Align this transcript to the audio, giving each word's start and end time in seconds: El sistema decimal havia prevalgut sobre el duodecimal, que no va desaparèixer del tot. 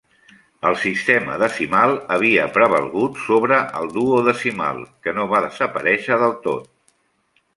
El 0.67 0.77
sistema 0.83 1.35
decimal 1.43 1.91
havia 2.15 2.47
prevalgut 2.55 3.21
sobre 3.27 3.59
el 3.81 3.91
duodecimal, 3.99 4.81
que 5.05 5.15
no 5.21 5.27
va 5.35 5.45
desaparèixer 5.47 6.21
del 6.25 6.37
tot. 6.49 6.69